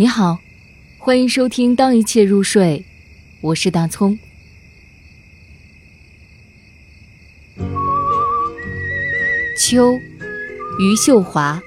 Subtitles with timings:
[0.00, 0.38] 你好，
[0.96, 2.84] 欢迎收听《当一切入睡》，
[3.40, 4.16] 我是大葱。
[9.58, 9.98] 秋，
[10.78, 11.60] 余秀华。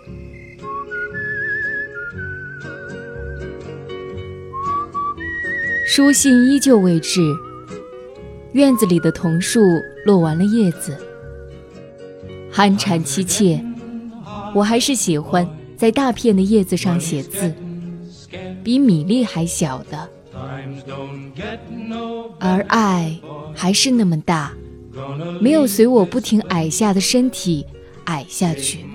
[5.86, 7.20] 书信依旧未至，
[8.54, 9.60] 院子里的桐树
[10.06, 10.98] 落完了叶子，
[12.50, 13.62] 寒蝉凄切。
[14.56, 15.46] 我还是喜欢
[15.76, 17.54] 在大片的叶子上写字。
[18.64, 20.10] 比米粒还小的，
[22.40, 23.20] 而爱
[23.56, 24.52] 还是那么大，
[25.40, 27.66] 没有随我不停矮下的身体
[28.06, 28.86] 矮下去。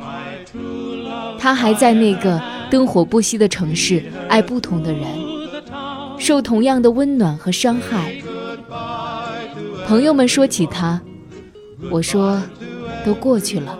[1.38, 5.06] 他还在那个灯火不息的城市爱不同的人，
[6.18, 8.14] 受同样的温暖和伤害。
[9.86, 11.00] 朋友们说起他，
[11.90, 12.42] 我说
[13.04, 13.78] 都过去了。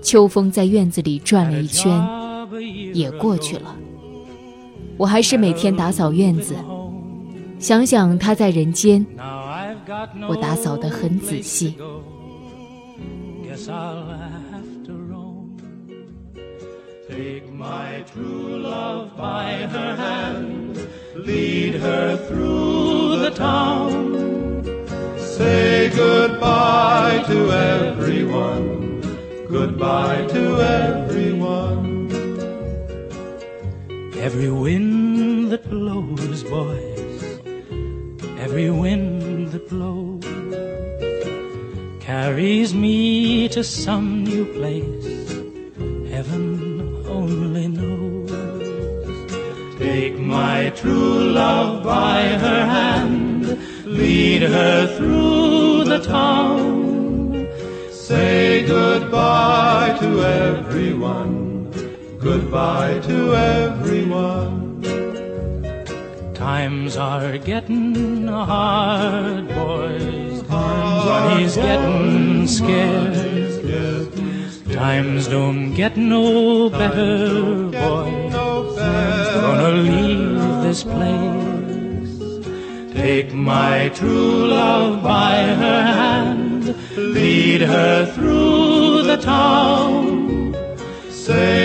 [0.00, 2.06] 秋风在院子里转了一圈，
[2.94, 3.74] 也过去了。
[4.96, 6.54] 我还是每天打扫院子，
[7.58, 9.04] 想想他在人间，
[10.28, 11.76] 我打扫得很仔细。
[34.24, 37.40] Every wind that blows, boys,
[38.38, 40.24] every wind that blows
[42.00, 45.30] carries me to some new place.
[46.10, 48.30] Heaven only knows.
[49.78, 57.46] Take my true love by her hand, lead her through the town.
[57.92, 61.53] Say goodbye to everyone
[62.24, 64.80] goodbye to everyone.
[66.32, 70.42] Times are getting hard, boys.
[70.44, 73.20] Times Money's getting scarce.
[74.72, 78.32] Times don't get no better, boys.
[78.32, 82.14] Gonna leave this place.
[82.94, 90.33] Take my true love by her hand, lead her through the town.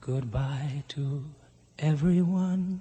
[0.00, 1.24] Goodbye to
[1.78, 2.80] everyone.